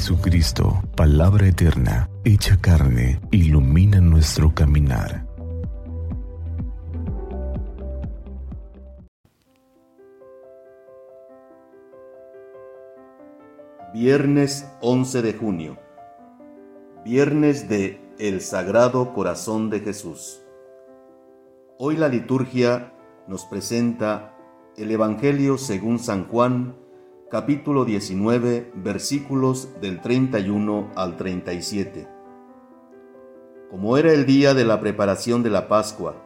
Jesucristo, 0.00 0.82
palabra 0.96 1.46
eterna, 1.46 2.08
hecha 2.24 2.58
carne, 2.58 3.20
ilumina 3.30 4.00
nuestro 4.00 4.54
caminar. 4.54 5.26
Viernes 13.92 14.66
11 14.80 15.20
de 15.20 15.34
junio. 15.34 15.78
Viernes 17.04 17.68
de 17.68 18.00
El 18.18 18.40
Sagrado 18.40 19.12
Corazón 19.12 19.68
de 19.68 19.80
Jesús. 19.80 20.40
Hoy 21.76 21.98
la 21.98 22.08
liturgia 22.08 22.94
nos 23.28 23.44
presenta 23.44 24.34
el 24.78 24.90
Evangelio 24.92 25.58
según 25.58 25.98
San 25.98 26.26
Juan, 26.26 26.79
capítulo 27.30 27.84
19, 27.84 28.72
versículos 28.74 29.68
del 29.80 30.00
31 30.00 30.90
al 30.96 31.16
37. 31.16 32.08
Como 33.70 33.96
era 33.96 34.12
el 34.12 34.26
día 34.26 34.52
de 34.52 34.64
la 34.64 34.80
preparación 34.80 35.44
de 35.44 35.50
la 35.50 35.68
Pascua, 35.68 36.16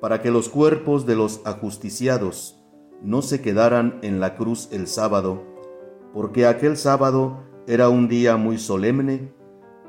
para 0.00 0.22
que 0.22 0.30
los 0.30 0.48
cuerpos 0.48 1.06
de 1.06 1.16
los 1.16 1.40
ajusticiados 1.44 2.62
no 3.02 3.20
se 3.20 3.40
quedaran 3.40 3.98
en 4.02 4.20
la 4.20 4.36
cruz 4.36 4.68
el 4.70 4.86
sábado, 4.86 5.42
porque 6.14 6.46
aquel 6.46 6.76
sábado 6.76 7.42
era 7.66 7.88
un 7.88 8.06
día 8.06 8.36
muy 8.36 8.58
solemne, 8.58 9.32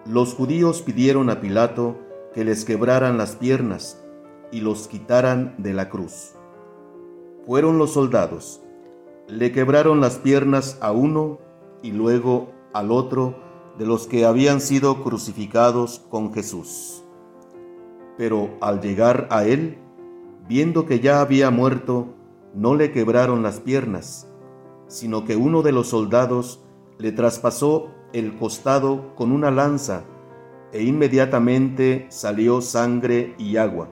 los 0.08 0.34
judíos 0.34 0.82
pidieron 0.82 1.30
a 1.30 1.42
Pilato 1.42 2.00
que 2.34 2.44
les 2.44 2.66
quebraran 2.66 3.20
las 3.20 3.36
piernas 3.36 4.04
y 4.52 4.62
los 4.62 4.88
quitaran 4.88 5.54
de 5.60 5.74
la 5.74 5.90
cruz. 5.90 6.34
Fueron 7.46 7.78
los 7.78 7.94
soldados, 7.94 8.64
le 9.30 9.52
quebraron 9.52 10.02
las 10.02 10.18
piernas 10.18 10.78
a 10.82 10.92
uno 10.92 11.38
y 11.84 11.92
luego 11.92 12.52
al 12.74 12.92
otro 12.92 13.36
de 13.78 13.86
los 13.86 14.08
que 14.08 14.26
habían 14.26 14.60
sido 14.60 15.04
crucificados 15.04 16.00
con 16.10 16.34
Jesús. 16.34 17.04
Pero 18.18 18.58
al 18.60 18.82
llegar 18.82 19.28
a 19.30 19.46
él, 19.46 19.78
viendo 20.48 20.86
que 20.86 21.00
ya 21.00 21.22
había 21.22 21.52
muerto, 21.52 22.08
no 22.56 22.76
le 22.76 22.92
quebraron 22.92 23.44
las 23.44 23.60
piernas, 23.60 24.28
sino 24.88 25.26
que 25.26 25.36
uno 25.36 25.62
de 25.62 25.72
los 25.72 25.90
soldados 25.90 26.64
le 26.98 27.12
traspasó 27.12 27.92
el 28.14 28.36
costado 28.36 29.16
con 29.16 29.32
una 29.32 29.52
lanza, 29.52 30.04
e 30.74 30.84
inmediatamente 30.84 32.08
salió 32.10 32.62
sangre 32.62 33.36
y 33.38 33.58
agua. 33.58 33.90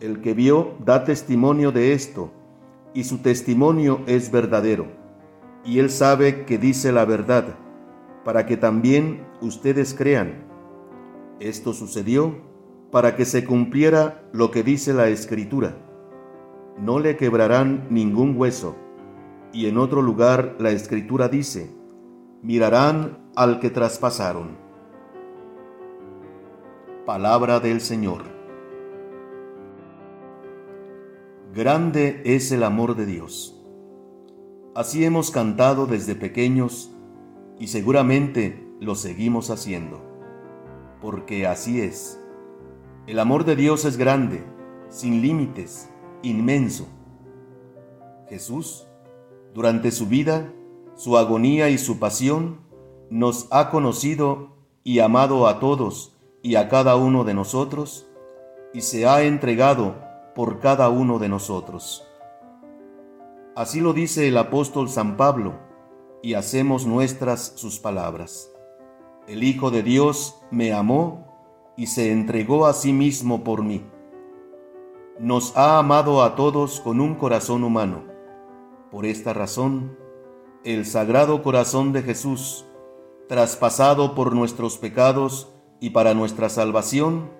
El 0.00 0.20
que 0.20 0.34
vio 0.34 0.74
da 0.84 1.04
testimonio 1.04 1.72
de 1.72 1.92
esto, 1.92 2.30
y 2.96 3.04
su 3.04 3.18
testimonio 3.18 4.00
es 4.06 4.30
verdadero, 4.30 4.86
y 5.66 5.80
él 5.80 5.90
sabe 5.90 6.46
que 6.46 6.56
dice 6.56 6.92
la 6.92 7.04
verdad, 7.04 7.44
para 8.24 8.46
que 8.46 8.56
también 8.56 9.26
ustedes 9.42 9.92
crean. 9.92 10.46
Esto 11.38 11.74
sucedió 11.74 12.38
para 12.90 13.14
que 13.14 13.26
se 13.26 13.44
cumpliera 13.44 14.22
lo 14.32 14.50
que 14.50 14.62
dice 14.62 14.94
la 14.94 15.08
Escritura. 15.08 15.76
No 16.78 16.98
le 16.98 17.18
quebrarán 17.18 17.86
ningún 17.90 18.34
hueso. 18.34 18.74
Y 19.52 19.66
en 19.66 19.76
otro 19.76 20.00
lugar 20.00 20.56
la 20.58 20.70
Escritura 20.70 21.28
dice, 21.28 21.70
mirarán 22.42 23.30
al 23.36 23.60
que 23.60 23.68
traspasaron. 23.68 24.56
Palabra 27.04 27.60
del 27.60 27.82
Señor. 27.82 28.35
Grande 31.56 32.20
es 32.26 32.52
el 32.52 32.62
amor 32.62 32.96
de 32.96 33.06
Dios. 33.06 33.58
Así 34.74 35.06
hemos 35.06 35.30
cantado 35.30 35.86
desde 35.86 36.14
pequeños 36.14 36.90
y 37.58 37.68
seguramente 37.68 38.68
lo 38.78 38.94
seguimos 38.94 39.48
haciendo, 39.48 40.02
porque 41.00 41.46
así 41.46 41.80
es. 41.80 42.20
El 43.06 43.18
amor 43.18 43.46
de 43.46 43.56
Dios 43.56 43.86
es 43.86 43.96
grande, 43.96 44.44
sin 44.90 45.22
límites, 45.22 45.88
inmenso. 46.20 46.88
Jesús, 48.28 48.86
durante 49.54 49.92
su 49.92 50.08
vida, 50.08 50.52
su 50.94 51.16
agonía 51.16 51.70
y 51.70 51.78
su 51.78 51.98
pasión, 51.98 52.60
nos 53.08 53.48
ha 53.50 53.70
conocido 53.70 54.50
y 54.84 54.98
amado 54.98 55.46
a 55.46 55.58
todos 55.58 56.18
y 56.42 56.56
a 56.56 56.68
cada 56.68 56.96
uno 56.96 57.24
de 57.24 57.32
nosotros, 57.32 58.06
y 58.74 58.82
se 58.82 59.06
ha 59.06 59.22
entregado 59.22 60.05
por 60.36 60.60
cada 60.60 60.90
uno 60.90 61.18
de 61.18 61.30
nosotros. 61.30 62.06
Así 63.56 63.80
lo 63.80 63.94
dice 63.94 64.28
el 64.28 64.36
apóstol 64.36 64.90
San 64.90 65.16
Pablo, 65.16 65.54
y 66.22 66.34
hacemos 66.34 66.86
nuestras 66.86 67.54
sus 67.56 67.78
palabras. 67.78 68.52
El 69.26 69.42
Hijo 69.42 69.70
de 69.70 69.82
Dios 69.82 70.36
me 70.50 70.74
amó 70.74 71.72
y 71.74 71.86
se 71.86 72.12
entregó 72.12 72.66
a 72.66 72.74
sí 72.74 72.92
mismo 72.92 73.44
por 73.44 73.62
mí. 73.62 73.82
Nos 75.18 75.56
ha 75.56 75.78
amado 75.78 76.22
a 76.22 76.34
todos 76.36 76.80
con 76.80 77.00
un 77.00 77.14
corazón 77.14 77.64
humano. 77.64 78.04
Por 78.90 79.06
esta 79.06 79.32
razón, 79.32 79.96
el 80.64 80.84
Sagrado 80.84 81.42
Corazón 81.42 81.94
de 81.94 82.02
Jesús, 82.02 82.66
traspasado 83.26 84.14
por 84.14 84.34
nuestros 84.34 84.76
pecados 84.76 85.50
y 85.80 85.90
para 85.90 86.12
nuestra 86.12 86.50
salvación, 86.50 87.30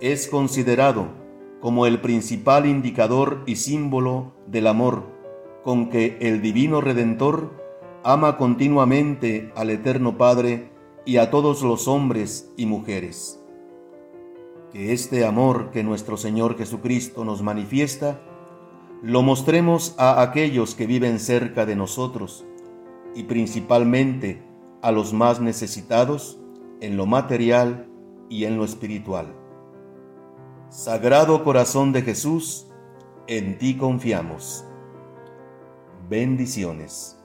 es 0.00 0.26
considerado 0.26 1.27
como 1.60 1.86
el 1.86 2.00
principal 2.00 2.66
indicador 2.66 3.42
y 3.46 3.56
símbolo 3.56 4.32
del 4.46 4.66
amor 4.66 5.18
con 5.68 5.90
que 5.90 6.16
el 6.20 6.40
Divino 6.40 6.80
Redentor 6.80 7.52
ama 8.02 8.36
continuamente 8.36 9.52
al 9.54 9.70
Eterno 9.70 10.16
Padre 10.16 10.70
y 11.04 11.16
a 11.18 11.30
todos 11.30 11.62
los 11.62 11.88
hombres 11.88 12.50
y 12.56 12.66
mujeres. 12.66 13.42
Que 14.72 14.92
este 14.92 15.26
amor 15.26 15.70
que 15.70 15.82
nuestro 15.82 16.16
Señor 16.16 16.56
Jesucristo 16.56 17.24
nos 17.24 17.42
manifiesta, 17.42 18.20
lo 19.02 19.22
mostremos 19.22 19.94
a 19.98 20.22
aquellos 20.22 20.74
que 20.74 20.86
viven 20.86 21.18
cerca 21.18 21.66
de 21.66 21.76
nosotros 21.76 22.46
y 23.14 23.24
principalmente 23.24 24.42
a 24.80 24.92
los 24.92 25.12
más 25.12 25.40
necesitados 25.40 26.38
en 26.80 26.96
lo 26.96 27.06
material 27.06 27.88
y 28.28 28.44
en 28.44 28.56
lo 28.56 28.64
espiritual. 28.64 29.34
Sagrado 30.70 31.44
Corazón 31.44 31.92
de 31.92 32.02
Jesús, 32.02 32.66
en 33.26 33.56
ti 33.56 33.78
confiamos. 33.78 34.64
Bendiciones. 36.10 37.17